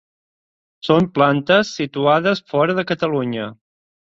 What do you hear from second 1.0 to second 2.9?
plantes situades fora de